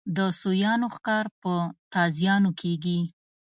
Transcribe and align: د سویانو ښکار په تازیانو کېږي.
د 0.15 0.17
سویانو 0.41 0.87
ښکار 0.95 1.25
په 1.41 1.53
تازیانو 1.93 2.51
کېږي. 2.61 2.99